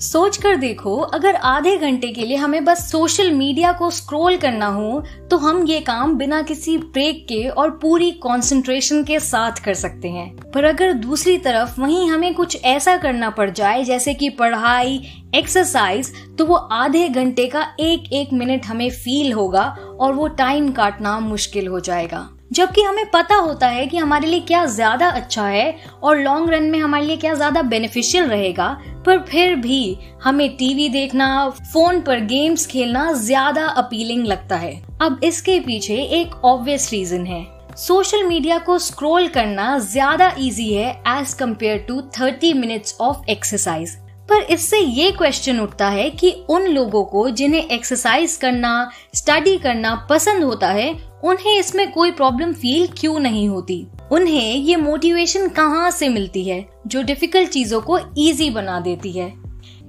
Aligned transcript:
सोच 0.00 0.36
कर 0.36 0.56
देखो, 0.56 0.96
अगर 0.96 1.34
आधे 1.36 1.76
घंटे 1.76 2.08
के 2.08 2.22
लिए 2.22 2.36
हमें 2.36 2.64
बस 2.64 2.90
सोशल 2.90 3.30
मीडिया 3.32 3.72
को 3.72 3.90
स्क्रॉल 3.90 4.36
करना 4.36 4.66
हो 4.66 5.02
तो 5.30 5.36
हम 5.36 5.62
ये 5.66 5.80
काम 5.80 6.16
बिना 6.18 6.40
किसी 6.42 6.76
ब्रेक 6.78 7.24
के 7.28 7.48
और 7.48 7.70
पूरी 7.78 8.10
कंसंट्रेशन 8.22 9.04
के 9.04 9.18
साथ 9.20 9.62
कर 9.64 9.74
सकते 9.74 10.08
हैं। 10.08 10.50
पर 10.50 10.64
अगर 10.64 10.92
दूसरी 10.92 11.36
तरफ़ 11.38 11.80
वहीं 11.80 12.08
हमें 12.10 12.34
कुछ 12.34 12.64
ऐसा 12.64 12.96
करना 12.96 13.30
पड़ 13.30 13.50
जाए, 13.50 13.84
जैसे 13.84 14.14
कि 14.14 14.30
पढ़ाई 14.30 15.00
एक्सरसाइज 15.34 16.12
तो 16.38 16.46
वो 16.46 16.54
आधे 16.54 17.08
घंटे 17.08 17.46
का 17.46 17.66
एक 17.80 18.12
एक 18.12 18.32
मिनट 18.32 18.66
हमें 18.66 18.90
फील 18.90 19.32
होगा 19.32 19.64
और 20.00 20.12
वो 20.12 20.28
टाइम 20.28 20.72
काटना 20.72 21.18
मुश्किल 21.20 21.66
हो 21.66 21.80
जाएगा। 21.80 22.28
जबकि 22.50 22.82
हमें 22.82 23.10
पता 23.10 23.34
होता 23.36 23.66
है 23.68 23.86
कि 23.86 23.96
हमारे 23.96 24.26
लिए 24.26 24.40
क्या 24.40 24.64
ज़्यादा 24.66 25.08
अच्छा 25.08 25.46
है 25.46 25.76
और 26.02 26.18
लॉन्ग 26.18 26.50
रन 26.50 26.64
में 26.70 26.78
हमारे 26.78 27.06
लिए 27.06 27.16
क्या 27.16 27.34
ज़्यादा 27.34 27.62
बेनिफिशियल 27.64 28.24
रहेगा, 28.24 28.68
पर 29.06 29.18
फिर 29.20 29.54
भी 29.56 29.96
हमें 30.22 30.48
टीवी 30.56 30.88
देखना 30.88 31.48
फ़ोन 31.50 32.00
पर 32.00 32.20
गेम्स 32.24 32.66
खेलना 32.66 33.12
ज़्यादा 33.12 33.66
अपीलिंग 33.66 34.26
लगता 34.26 34.56
है। 34.56 34.74
अब 35.02 35.20
इसके 35.24 35.58
पीछे 35.60 35.96
एक 36.20 36.34
ऑब्वियस 36.44 36.90
रीजन 36.92 37.26
है। 37.26 37.44
सोशल 37.78 38.24
मीडिया 38.24 38.58
को 38.58 38.78
स्क्रॉल 38.80 39.28
करना 39.28 39.78
ज़्यादा 39.80 40.34
इजी 40.38 40.72
है 40.74 40.90
as 41.08 41.34
compare 41.34 41.84
to 41.88 42.00
thirty 42.20 42.52
minutes 42.54 42.96
of 43.00 43.30
exercise 43.30 43.96
पर 44.30 44.42
इससे 44.42 44.78
ये 44.78 45.10
क्वेश्चन 45.10 45.60
उठता 45.60 45.88
है 45.88 46.08
कि 46.10 46.30
उन 46.50 46.66
लोगों 46.66 47.04
को 47.04 47.28
जिन्हें 47.30 47.68
एक्सरसाइज 47.68 48.36
करना 48.36 48.90
स्टडी 49.14 49.56
करना 49.58 49.94
पसंद 50.10 50.44
होता 50.44 50.68
है, 50.68 50.90
उन्हें 51.24 51.58
इसमें 51.58 51.90
कोई 51.92 52.10
प्रॉब्लम 52.10 52.52
फील 52.52 52.88
क्यों 52.98 53.18
नहीं 53.18 53.48
होती? 53.48 53.86
उन्हें 54.12 54.54
ये 54.54 54.76
मोटिवेशन 54.76 55.48
कहाँ 55.48 55.90
से 55.90 56.08
मिलती 56.08 56.44
है, 56.44 56.64
जो 56.86 57.02
डिफ़िकल्ट 57.02 57.50
चीज़ों 57.50 57.80
को 57.80 57.98
इजी 58.18 58.50
बना 58.50 58.80
देती 58.80 59.12
है? 59.12 59.32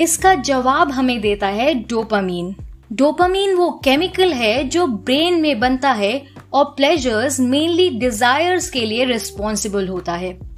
इसका 0.01 0.33
जवाब 0.35 0.91
हमें 0.91 1.19
देता 1.21 1.47
है 1.47 1.73
डोपामीन 1.73 2.55
डोपामीन 2.91 3.55
वो 3.55 3.69
केमिकल 3.83 4.33
है 4.33 4.63
जो 4.63 4.87
ब्रेन 4.87 5.41
में 5.41 5.59
बनता 5.59 5.91
है 5.91 6.21
और 6.53 6.63
प्लेजर्स 6.65 7.39
मेनली 7.39 7.89
डिजायर्स 7.89 8.69
के 8.69 8.85
लिए 8.85 9.05
रिस्पॉन्सिबल 9.05 9.87
होता 9.87 10.13
है। 10.13 10.50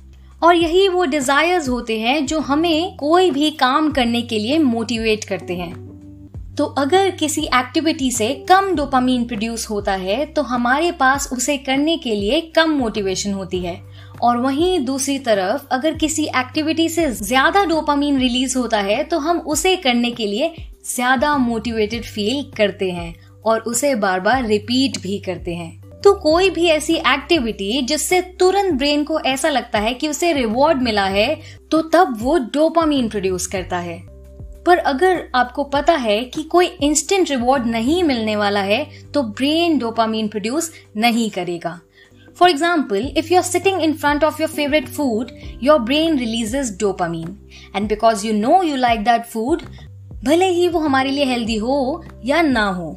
और 0.43 0.55
यही 0.55 0.87
वो 0.89 1.03
डिजायर्स 1.05 1.69
होते 1.69 1.99
हैं 1.99 2.25
जो 2.25 2.39
हमें 2.41 2.95
कोई 2.97 3.31
भी 3.31 3.49
काम 3.51 3.91
करने 3.91 4.21
के 4.21 4.39
लिए 4.39 4.57
मोटिवेट 4.59 5.23
करते 5.23 5.55
हैं। 5.55 5.73
तो 6.55 6.65
अगर 6.77 7.09
किसी 7.11 7.41
एक्टिविटी 7.55 8.11
से 8.11 8.27
कम 8.49 8.73
डोपामीन 8.75 9.23
प्रोड्यूस 9.25 9.69
होता 9.69 9.93
है 9.93 10.25
तो 10.25 10.41
हमारे 10.43 10.91
पास 10.91 11.29
उसे 11.33 11.57
करने 11.59 11.97
के 11.97 12.15
लिए 12.15 12.41
कम 12.55 12.71
मोटिवेशन 12.71 13.33
होती 13.33 13.59
है। 13.59 13.81
और 14.21 14.37
वहीं 14.37 14.79
दूसरी 14.85 15.17
तरफ़, 15.19 15.65
अगर 15.71 15.93
किसी 15.95 16.23
एक्टिविटी 16.37 16.87
से 16.89 17.09
ज़्यादा 17.11 17.63
डोपामीन 17.65 18.19
रिलीज़ 18.19 18.57
होता 18.57 18.79
है 18.79 19.03
तो 19.03 19.19
हम 19.19 19.39
उसे 19.47 19.75
करने 19.77 20.11
के 20.11 20.27
लिए 20.27 20.53
ज़्यादा 20.85 21.35
मोटिवेटेड 21.39 22.03
फील 22.05 22.43
करते 22.57 22.91
हैं 22.91 23.13
और 23.45 23.59
उसे 23.61 23.93
बार 23.97 24.19
बार 24.19 24.45
रिपीट 24.45 25.01
भी 25.01 25.17
करते 25.19 25.53
हैं। 25.53 25.82
तो 26.03 26.13
कोई 26.13 26.49
भी 26.49 26.65
ऐसी 26.67 26.93
एक्टिविटी 26.95 27.81
जिससे 27.81 28.21
तुरंत 28.39 28.73
ब्रेन 28.73 29.03
को 29.03 29.19
ऐसा 29.19 29.49
लगता 29.49 29.79
है 29.79 29.93
कि 29.93 30.07
उसे 30.07 30.31
रिवॉर्ड 30.33 30.81
मिला 30.81 31.05
है 31.05 31.35
तो 31.71 31.81
तब 31.89 32.17
वो 32.21 32.37
डोपामीन 32.53 33.07
प्रोड्यूस 33.09 33.47
करता 33.47 33.77
है। 33.77 33.97
पर 34.65 34.77
अगर 34.77 35.23
आपको 35.35 35.63
पता 35.63 35.93
है 35.93 36.23
कि 36.25 36.43
कोई 36.43 36.65
इंस्टेंट 36.65 37.29
रिवॉर्ड 37.29 37.65
नहीं 37.65 38.03
मिलने 38.03 38.35
वाला 38.35 38.61
है 38.61 38.85
तो 39.13 39.23
ब्रेन 39.23 39.77
डोपामीन 39.79 40.27
प्रोड्यूस 40.27 40.71
नहीं 40.97 41.29
करेगा। 41.29 41.79
For 42.37 42.49
example 42.49 43.11
if 43.17 43.31
you 43.33 43.37
are 43.37 43.43
sitting 43.43 43.81
in 43.81 43.93
front 43.93 44.23
of 44.23 44.41
your 44.41 44.49
favourite 44.51 44.87
food 44.89 45.31
your 45.63 45.79
brain 45.79 46.19
releases 46.19 46.77
dopamine 46.79 47.37
and 47.75 47.87
because 47.89 48.25
you 48.27 48.33
know 48.33 48.61
you 48.63 48.75
like 48.75 49.03
that 49.03 49.25
food 49.25 49.61
भले 50.23 50.49
ही 50.49 50.67
वो 50.67 50.79
हमारे 50.79 51.09
लिए 51.11 51.25
हेल्दी 51.25 51.57
हो 51.57 52.03
या 52.25 52.41
ना 52.41 52.65
हो 52.67 52.91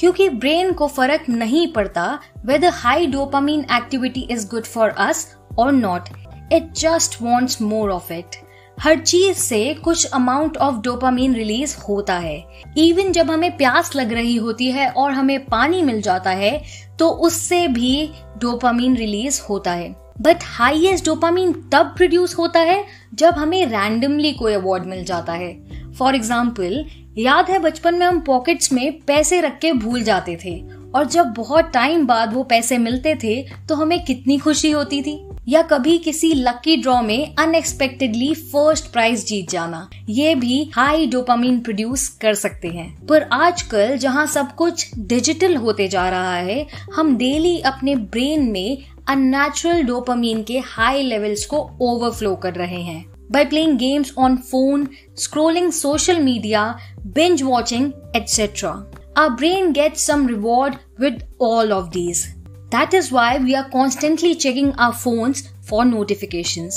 क्योंकि 0.00 0.28
ब्रेन 0.28 0.72
को 0.72 0.86
फ़र्क 0.88 1.28
नहीं 1.28 1.66
पड़ता 1.72 2.18
whether 2.46 2.70
high 2.74 3.06
dopamine 3.06 3.64
activity 3.72 4.20
is 4.30 4.48
good 4.50 4.64
for 4.66 4.88
us 4.98 5.26
और 5.58 5.72
not 5.72 6.08
it 6.52 6.72
just 6.78 7.20
wants 7.22 7.60
more 7.62 7.90
of 7.90 8.12
it 8.12 8.36
हर 8.78 8.98
चीज़ 8.98 9.38
से 9.38 9.62
कुछ 9.74 10.04
अमाउंट 10.06 10.56
ऑफ़ 10.56 10.76
डोपामीन 10.82 11.34
रिलीज़ 11.34 11.76
होता 11.78 12.14
है। 12.18 12.36
इवन 12.78 13.12
जब 13.12 13.30
हमें 13.30 13.56
प्यास 13.56 13.94
लग 13.96 14.12
रही 14.12 14.36
होती 14.36 14.70
है 14.72 14.88
और 14.90 15.10
हमें 15.12 15.44
पानी 15.46 15.82
मिल 15.82 16.00
जाता 16.02 16.30
है 16.30 16.62
तो 16.98 17.08
उससे 17.26 17.66
भी 17.68 18.10
डोपामीन 18.38 18.96
रिलीज़ 18.96 19.40
होता 19.48 19.72
है। 19.72 19.94
बट 20.20 20.42
हाईएस्ट 20.44 21.04
डोपामीन 21.04 21.52
तब 21.72 21.92
प्रोड्यूस 21.96 22.36
होता 22.38 22.60
है 22.60 22.84
जब 23.14 23.34
हमें 23.34 23.64
रैंडमली 23.66 24.32
कोई 24.32 24.54
अवार्ड 24.54 24.86
मिल 24.86 25.04
जाता 25.04 25.32
है। 25.32 25.52
फॉर 25.92 26.14
एग्ज़ाम्पल 26.14 26.84
याद 27.18 27.50
है 27.50 27.58
बचपन 27.58 27.94
में 27.94 28.06
हम 28.06 28.20
पॉकेट्स 28.20 28.72
में 28.72 29.00
पैसे 29.00 29.40
रख 29.40 29.58
के 29.58 29.72
भूल 29.72 30.02
जाते 30.02 30.38
थे 30.44 30.58
और 30.94 31.06
जब 31.06 31.26
बहुत 31.26 31.70
टाइम 31.72 32.06
बाद 32.06 32.34
वो 32.34 32.42
पैसे 32.42 32.78
मिलते 32.78 33.14
थे 33.14 33.42
तो 33.68 33.74
हमें 33.74 34.04
कितनी 34.04 34.38
खुशी 34.38 34.70
होती 34.70 35.02
थी। 35.02 35.18
या 35.48 35.62
कभी 35.62 35.98
किसी 35.98 36.32
लकी 36.34 36.76
ड्रॉ 36.76 37.00
में 37.02 37.34
अनएक्सपेक्टेडली 37.38 38.34
फ़र्स्ट 38.34 38.92
प्राइज 38.92 39.24
जीत 39.26 39.50
जाना। 39.50 39.88
ये 40.08 40.34
भी 40.34 40.70
हाई 40.74 41.06
डोपामीन 41.06 41.60
प्रोड्यूस 41.60 42.08
कर 42.08 42.34
सकते 42.34 42.68
हैं। 42.68 43.06
पर 43.06 43.22
आजकल 43.22 43.96
जहाँ 43.96 44.26
सब 44.26 44.54
कुछ 44.54 44.90
डिजिटल 44.98 45.56
होते 45.56 45.88
जा 45.88 46.08
रहा 46.08 46.36
है, 46.36 46.66
हम 46.94 47.16
डेली 47.16 47.58
अपने 47.60 47.96
ब्रेन 47.96 48.50
में 48.52 48.78
अननेचुरल 49.08 49.82
डोपामीन 49.82 50.42
के 50.42 50.58
हाई 50.58 51.02
लेवल्स 51.02 51.46
को 51.46 51.70
ओवरफ्लो 51.80 52.34
कर 52.34 52.54
रहे 52.54 52.82
हैं। 52.82 53.09
By 53.30 53.44
playing 53.44 53.76
games 53.76 54.12
on 54.16 54.36
phone, 54.40 54.88
scrolling 55.16 55.72
social 55.72 56.20
media, 56.20 56.76
binge 57.12 57.42
watching, 57.44 57.92
etc. 58.14 58.86
Our 59.16 59.30
brain 59.32 59.72
gets 59.72 60.04
some 60.04 60.26
reward 60.26 60.78
with 60.98 61.22
all 61.40 61.72
of 61.72 61.90
these. 61.92 62.26
That 62.72 62.94
is 62.94 63.12
why 63.14 63.38
we 63.38 63.54
are 63.54 63.62
constantly 63.68 64.34
checking 64.34 64.72
our 64.78 64.92
phone 64.94 65.32
for 65.68 65.84
notification 65.84 66.68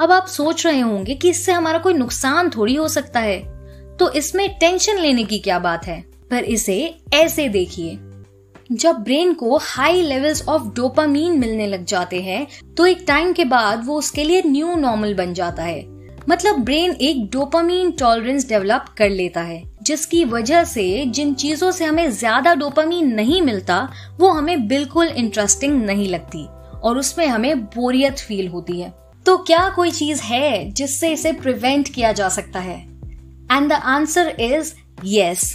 अब 0.00 0.12
आप 0.12 0.26
सोच 0.26 0.64
रहे 0.66 0.80
होंगे 0.80 1.14
कि 1.14 1.30
इससे 1.30 1.52
हमारा 1.52 1.78
कोई 1.78 1.94
नुकसान 1.94 2.50
थोड़ी 2.50 2.74
हो 2.74 2.86
सकता 2.88 3.20
है 3.20 3.38
तो 3.98 4.10
इसमें 4.12 4.48
टेंशन 4.60 4.98
लेने 4.98 5.24
की 5.24 5.38
क्या 5.38 5.58
बात 5.58 5.86
है 5.86 6.00
पर 6.30 6.44
इसे 6.54 6.78
ऐसे 7.14 7.48
देखिए 7.48 7.96
जब 8.72 8.96
ब्रेन 8.96 9.32
को 9.34 9.56
हाई 9.58 10.00
लेवल्स 10.02 10.46
ऑफ़ 10.48 10.62
डोपामीन 10.76 11.38
मिलने 11.38 11.66
लग 11.66 11.84
जाते 11.84 12.20
हैं 12.20 12.46
तो 12.76 12.86
एक 12.86 13.04
टाइम 13.06 13.32
के 13.32 13.44
बाद 13.44 13.84
वो 13.86 13.98
उसके 13.98 14.24
लिए 14.24 14.42
न्यू 14.42 14.74
नॉर्मल 14.76 15.14
बन 15.14 15.34
जाता 15.34 15.62
है। 15.62 15.82
मतलब 16.28 16.58
ब्रेन 16.60 16.92
एक 16.92 17.24
डोपामीन 17.30 17.90
टॉलरेंस 17.90 18.48
डेवलप 18.48 18.84
कर 18.98 19.10
लेता 19.10 19.40
है, 19.40 19.62
जिसकी 19.82 20.24
वजह 20.24 20.64
से 20.64 21.04
जिन 21.06 21.34
चीज़ों 21.34 21.70
से 21.70 21.84
हमें 21.84 22.10
ज़्यादा 22.10 22.54
डोपामीन 22.54 23.12
नहीं 23.14 23.40
मिलता, 23.42 23.88
वो 24.20 24.28
हमें 24.28 24.66
बिल्कुल 24.68 25.08
इंटरेस्टिंग 25.08 25.82
नहीं 25.82 26.08
लगती, 26.08 26.46
और 26.78 26.98
उसमें 26.98 27.26
हमें 27.26 27.64
बोरियत 27.66 28.18
फील 28.18 28.48
होती 28.48 28.80
है। 28.80 28.92
तो 29.26 29.36
क्या 29.38 29.68
कोई 29.68 29.90
चीज़ 29.90 30.22
है 30.22 30.70
जिससे 30.70 31.12
इसे 31.12 31.32
प्रिवेंट 31.34 31.88
किया 31.88 32.12
जा 32.12 32.28
सकता 32.28 32.60
है? 32.60 32.80
And 33.52 33.68
the 33.68 33.72
answer 33.72 34.34
is 34.40 34.72
yes 35.04 35.52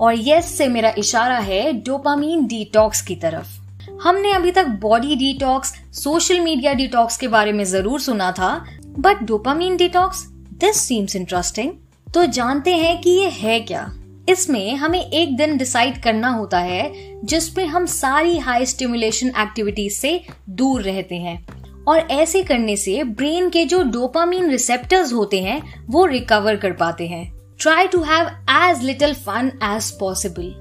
और 0.00 0.14
यस 0.18 0.54
से 0.58 0.68
मेरा 0.68 0.92
इशारा 0.98 1.38
है 1.38 1.72
डोपामीन 1.72 2.46
डिटॉक्स 2.46 3.02
की 3.02 3.16
तरफ़। 3.16 3.60
हमने 4.02 4.32
अभी 4.32 4.50
तक 4.50 4.66
body 4.80 5.16
detox 5.16 5.72
social 5.94 6.40
media 6.40 6.72
detox 6.72 7.16
के 7.16 7.28
बारे 7.28 7.52
में 7.52 7.64
ज़रूर 7.64 8.00
सुना 8.00 8.30
था 8.32 8.54
but 8.98 9.22
dopamine 9.22 9.76
detox 9.76 10.26
this 10.60 10.76
seems 10.76 11.16
interesting 11.16 11.72
तो 12.06 12.24
जानते 12.26 12.74
हैं 12.74 13.00
कि 13.00 13.10
ये 13.10 13.28
है 13.28 13.60
क्या? 13.60 13.90
इसमें 14.28 14.74
हमें 14.76 15.00
एक 15.00 15.36
दिन 15.36 15.56
डिसाइड 15.56 16.02
करना 16.02 16.28
होता 16.28 16.58
है 16.58 16.92
जिसमें 17.24 17.66
हम 17.66 17.86
सारी 17.86 18.38
हाई 18.38 18.66
स्टिमुलेशन 18.66 19.28
एक्टिविटीज़ 19.28 19.94
से 19.94 20.20
दूर 20.50 20.82
रहते 20.82 21.14
हैं। 21.14 21.44
और 21.88 21.98
ऐसे 21.98 22.42
करने 22.42 22.76
से 22.76 23.02
ब्रेन 23.04 23.48
के 23.50 23.64
जो 23.64 23.82
डोपामीन 23.82 24.50
रिसेप्टर्स 24.50 25.12
होते 25.12 25.40
हैं, 25.42 25.62
वो 25.86 26.04
रिकवर 26.06 26.56
कर 26.56 26.72
पाते 26.72 27.06
हैं। 27.06 27.33
Try 27.60 27.86
to 27.86 28.02
have 28.02 28.28
as 28.50 28.82
little 28.82 29.14
fun 29.14 29.50
as 29.62 29.90
possible 29.90 30.52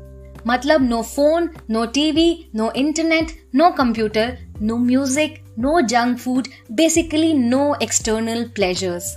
मतलब 0.47 0.81
no 0.81 1.01
phone 1.01 1.49
no 1.69 1.85
TV 1.85 2.45
no 2.55 2.71
internet 2.71 3.31
no 3.55 3.69
computer 3.69 4.37
no 4.61 4.77
music 4.77 5.43
no 5.59 5.81
junk 5.81 6.17
food 6.17 6.47
basically 6.71 7.33
no 7.33 7.75
external 7.83 8.43
pleasures 8.55 9.13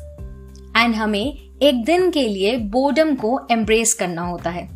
and 0.76 0.94
हमें 0.94 1.38
एक 1.62 1.84
दिन 1.84 2.11
के 2.11 2.28
लिए 2.28 2.56
बोर्डम 2.56 3.14
को 3.14 3.40
एम्ब्रेस 3.50 3.94
करना 3.94 4.23
होता 4.23 4.50
है। 4.50 4.69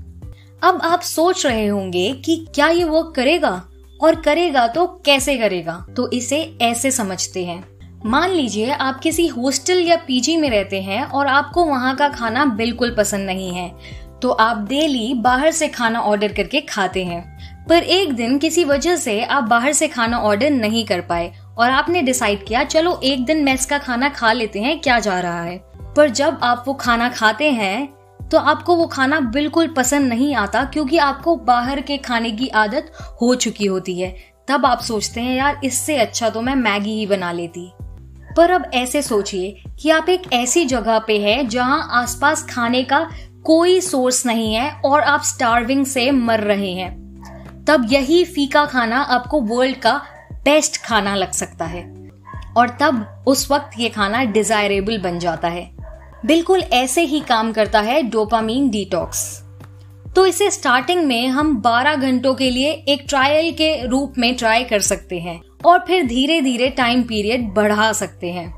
अब 0.63 0.81
आप 0.83 1.01
सोच 1.01 1.47
रहे 1.47 1.67
होंगे 1.67 2.13
कि 2.13 2.47
क्या 2.55 2.69
ये 2.69 2.85
वर्क 2.85 3.13
करेगा? 3.17 3.63
और 4.03 4.21
करेगा 4.21 4.67
तो 4.67 4.87
कैसे 4.87 5.37
करेगा? 5.39 5.87
तो 5.97 6.11
इसे 6.11 6.43
ऐसे 6.63 6.91
समझते 6.91 7.45
हैं। 7.45 7.80
मान 8.07 8.31
लीजिए 8.31 8.71
आप 8.71 9.01
किसी 9.01 9.27
हॉस्टल 9.27 9.79
या 9.79 9.97
पीजी 9.97 10.37
में 10.37 10.49
रहते 10.51 10.81
हैं 10.83 11.03
और 11.05 11.27
आपको 11.27 11.65
वहाँ 11.65 11.95
का 11.97 12.09
खाना 12.09 12.45
बिल्कुल 12.45 12.95
पसंद 12.99 13.27
नहीं 13.27 13.51
है 13.51 13.69
तो 14.23 14.31
आप 14.31 14.67
डेली 14.69 15.13
बाहर 15.15 15.51
से 15.51 15.69
खाना 15.69 16.01
ऑर्डर 16.01 16.33
करके 16.33 16.61
खाते 16.61 17.05
हैं। 17.05 17.67
पर 17.67 17.83
एक 17.83 18.13
दिन 18.13 18.39
किसी 18.39 18.65
वजह 18.65 18.97
से 18.97 19.23
आप 19.25 19.45
बाहर 19.45 19.73
से 19.73 19.89
खाना 19.89 20.19
ऑर्डर 20.19 20.51
नहीं 20.51 20.85
कर 20.85 21.01
पाए 21.01 21.33
और 21.59 21.71
आपने 21.71 22.03
डिसाइड 22.03 22.47
किया, 22.47 22.63
चलो, 22.65 23.01
एक 23.05 23.25
दिन 23.25 23.45
मेस 23.45 23.67
का 23.67 23.79
खाना 23.79 24.09
खा 24.09 24.33
लेते 24.33 24.61
हैं, 24.61 24.79
क्या 24.81 24.99
जा 24.99 25.19
रहा 25.21 25.43
है? 25.43 25.57
पर 25.97 26.11
जब 26.11 26.39
आप 26.43 26.65
वो 26.69 26.75
खाना 26.75 27.09
खाते 27.09 27.51
हैं 27.51 27.89
तो 28.31 28.39
आपको 28.39 28.77
वो 28.77 28.87
खाना 28.87 29.21
बिल्कुल 29.21 29.69
पसंद 29.69 30.09
नहीं 30.09 30.35
आता 30.35 30.65
क्योंकि 30.65 30.99
आपको 30.99 31.37
बाहर 31.37 31.81
के 31.81 31.97
खाने 31.99 32.31
की 32.31 32.49
आदत 32.49 32.93
हो 33.23 33.35
चुकी 33.35 33.67
होती 33.67 33.99
है। 34.01 34.15
तब 34.49 34.67
आप 34.67 34.81
सोचते 34.81 35.21
हैं, 35.21 35.37
यार, 35.37 35.61
इससे 35.65 35.97
अच्छा 35.97 36.31
तो 36.31 36.43
मैं 36.43 36.55
मैगी 36.55 36.91
ही 36.91 37.07
बना 37.07 37.33
लेती। 37.33 37.71
पर 38.41 38.51
अब 38.51 38.71
ऐसे 38.75 39.03
सोचिए 39.03 39.63
कि 39.81 39.91
आप 39.91 40.09
एक 40.09 40.23
ऐसी 40.33 40.65
जगह 40.65 40.99
पे 40.99 41.19
हैं 41.19 41.49
जहाँ 41.49 41.89
आसपास 41.93 42.43
खाने 42.51 42.83
का 42.83 43.01
कोई 43.45 43.81
सोर्स 43.81 44.27
नहीं 44.27 44.55
है 44.55 44.71
और 44.85 45.01
आप 45.01 45.23
स्टार्विंग 45.23 45.85
से 45.87 46.11
मर 46.11 46.41
रहे 46.41 46.73
हैं। 46.73 47.65
तब 47.65 47.87
यही 47.93 48.25
फीका 48.25 48.65
खाना 48.65 49.01
आपको 49.01 49.41
वर्ल्ड 49.41 49.77
का 49.77 49.93
बेस्ट 50.45 50.83
खाना 50.83 51.15
लग 51.15 51.33
सकता 51.33 51.65
है। 51.65 51.83
और 52.57 52.69
तब 52.81 53.25
उस 53.27 53.51
वक्त 53.51 53.79
ये 53.79 53.89
खाना 53.89 54.23
डिजायरेबल 54.25 54.99
बन 54.99 55.19
जाता 55.19 55.49
है। 55.49 55.71
बिल्कुल 56.27 56.61
ऐसे 56.61 57.03
ही 57.03 57.21
काम 57.21 57.53
करता 57.53 57.81
है 57.81 58.03
डोपामीन 58.03 58.71
डिटॉक्स 58.71 59.43
तो 60.17 60.27
इसे 60.27 60.51
स्टार्टिंग 60.51 61.05
में 61.05 61.29
हम 61.29 61.57
12 61.63 61.97
घंटों 61.97 62.35
के 62.35 62.51
लिए 62.51 62.71
एक 62.89 63.05
ट्रायल 63.09 63.53
के 63.53 63.87
रूप 63.87 64.15
में 64.19 64.35
ट्राई 64.37 64.65
कर 64.65 64.81
सकते 64.81 65.19
हैं। 65.19 65.41
और 65.67 65.79
फिर 65.79 66.07
धीरे 66.07 66.41
धीरे 66.41 66.69
टाइम 66.69 67.03
पीरियड 67.03 67.55
बढ़ा 67.55 67.93
सकते 67.93 68.31
हैं। 68.31 68.55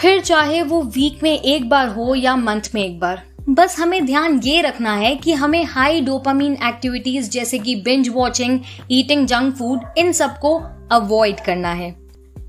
फिर 0.00 0.20
चाहे 0.20 0.62
वो 0.62 0.82
वीक 0.82 1.22
में 1.22 1.40
एक 1.40 1.68
बार 1.68 1.88
हो 1.88 2.14
या 2.14 2.36
मंथ 2.36 2.60
में 2.74 2.84
एक 2.84 3.00
बार। 3.00 3.22
बस 3.48 3.78
हमें 3.78 4.06
ध्यान 4.06 4.40
ये 4.44 4.60
रखना 4.60 4.94
है 4.94 5.16
कि 5.16 5.32
हमें 5.32 5.64
हाई 5.64 6.00
डोपामीन 6.00 6.52
एक्टिविटीज़ 6.52 7.30
जैसे 7.30 7.58
कि 7.58 7.74
binge 7.74 8.08
watching 8.08 8.60
eating 8.90 9.26
junk 9.26 9.54
food 9.54 9.80
इन 9.98 10.12
सबको 10.12 10.56
अवॉइड 10.92 11.40
करना 11.40 11.72
है। 11.72 11.94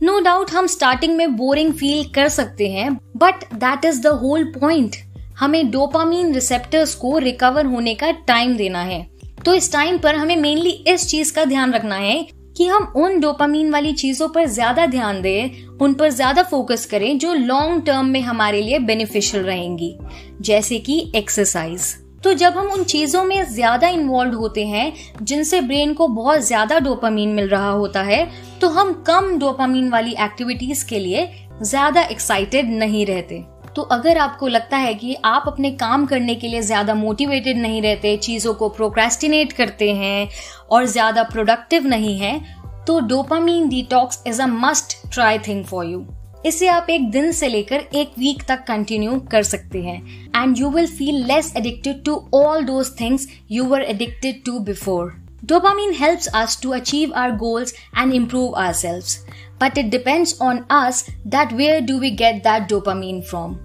नो 0.04 0.18
no 0.18 0.24
डाउट 0.24 0.52
हम 0.52 0.68
स्टार्टिंग 0.68 1.16
में 1.16 1.36
बोरिंग 1.36 1.74
फील 1.74 2.04
कर 2.06 2.30
सकते 2.30 2.68
हैं 2.68 2.94
but 2.96 3.54
that 3.54 3.86
is 3.86 4.02
the 4.02 4.08
whole 4.08 4.44
point 4.44 4.96
हमें 5.40 5.72
डोपामीन 5.72 6.34
रिसेप्टर्स 6.34 6.96
को 6.96 7.18
रिकवर 7.18 7.66
होने 7.66 7.94
का 7.96 8.12
टाइम 8.12 8.58
देना 8.58 8.82
है। 8.82 9.08
तो 9.46 9.54
इस 9.54 9.72
टाइम 9.74 9.98
पर 9.98 10.16
हमें 10.16 10.36
मेनली 10.36 10.70
इस 10.70 11.08
चीज़ 11.08 11.34
का 11.34 11.46
ध्यान 11.46 11.74
रखना 11.74 11.96
है 11.96 12.28
कि 12.58 12.66
हम 12.68 12.92
उन 12.98 13.20
डोपामीन 13.20 13.72
वाली 13.72 13.94
चीज़ों 13.94 14.28
पर 14.30 14.46
ज़्यादा 14.48 14.86
ध्यान 14.88 15.22
दें, 15.22 15.78
उन 15.78 15.94
पर 15.94 16.10
ज़्यादा 16.12 16.44
फोकस 16.44 16.86
करें 16.86 17.18
जो 17.18 17.34
लॉन्ग 17.34 17.86
टर्म 17.86 18.06
में 18.06 18.22
हमारे 18.22 18.62
लिए 18.62 18.80
बेनिफिशियल 18.82 19.44
रहेंगी, 19.44 19.96
जैसे 20.42 20.80
कि 20.80 21.12
एक्सरसाइज 21.16 21.96
तो 22.24 22.34
जब 22.34 22.58
हम 22.58 22.68
उन 22.68 22.84
चीज़ों 22.86 23.24
में 23.24 23.44
ज़्यादा 23.46 23.88
इन्वॉल्व 23.90 24.36
होते 24.36 24.66
हैं, 24.66 24.94
जिनसे 25.22 25.60
ब्रेन 25.62 25.94
को 25.94 26.08
बहुत 26.08 26.40
ज़्यादा 26.40 26.80
डोपामीन 26.80 27.30
मिल 27.30 27.48
रहा 27.50 27.70
होता 27.70 28.02
है 28.04 28.28
तो 28.62 28.70
हम 28.70 28.94
कम 29.08 29.38
डोपामीन 29.40 29.90
वाली 29.90 30.16
एक्टिविटीज़ 30.20 30.86
के 30.86 31.00
लिए 31.00 31.30
ज़्यादा 31.62 32.02
एक्साइटेड 32.04 32.70
नहीं 32.70 33.06
रहते। 33.06 33.44
तो 33.78 33.82
अगर 33.82 34.18
आपको 34.18 34.48
लगता 34.48 34.78
है 34.78 34.94
कि 34.94 35.16
आप 35.26 35.44
अपने 35.48 35.70
काम 35.72 36.06
करने 36.06 36.36
के 36.36 36.48
लिए 36.48 36.62
ज़्यादा 36.62 36.94
मोटिवेटेड 36.94 37.58
नहीं 37.58 37.82
रहते, 37.82 38.16
चीज़ों 38.18 38.54
को 38.54 38.70
प्रोक्रेस्टिनेट 38.70 39.52
करते 39.54 39.92
हैं 39.94 40.30
और 40.72 40.86
ज़्यादा 40.86 41.24
प्रोडक्टिव 41.24 41.86
नहीं 41.88 42.18
है 42.20 42.40
तो 42.88 43.00
dopamine 43.00 43.68
detox 43.70 44.24
is 44.28 44.42
a 44.42 44.46
must 44.46 44.96
try 45.14 45.40
thing 45.40 45.64
for 45.66 45.86
you 45.86 46.06
इसे 46.46 46.68
आप 46.68 46.90
एक 46.90 47.10
दिन 47.12 47.32
से 47.32 47.48
लेकर 47.48 47.84
एक 47.96 48.18
वीक 48.20 48.44
तक 48.48 48.64
कंटिन्यू 48.68 49.20
कर 49.32 49.44
सकते 49.44 49.84
हैं 49.84 50.02
and 50.44 50.58
you 50.58 50.70
will 50.70 50.88
feel 50.88 51.24
less 51.26 51.54
addicted 51.58 52.04
to 52.06 52.16
all 52.34 52.64
those 52.64 52.92
things 53.00 53.28
you 53.52 53.66
were 53.66 53.82
addicted 53.82 54.44
to 54.46 54.60
before 54.72 55.14
dopamine 55.46 55.92
Dopamine 55.92 55.94
helps 55.96 56.34
us 56.34 56.56
to 56.56 56.74
achieve 56.74 57.12
our 57.14 57.32
goals 57.32 57.74
and 57.96 58.14
improve 58.14 58.56
ourselves. 58.56 59.24
But 59.60 59.78
it 59.78 59.92
depends 59.92 60.36
on 60.42 60.66
us 60.72 61.10
that 61.26 61.54
where 61.54 61.80
do 61.82 62.00
we 62.00 62.12
get 62.12 62.44
that 62.44 62.70
dopamine 62.70 63.24
from. 63.24 63.58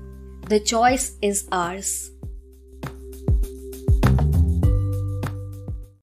The 0.46 0.60
choice 0.60 1.16
is 1.20 1.48
ours. 1.50 2.11